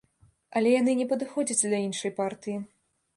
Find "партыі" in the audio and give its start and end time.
2.21-2.57